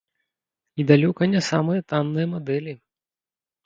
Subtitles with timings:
[0.79, 2.73] І далёка не самыя танныя мадэлі.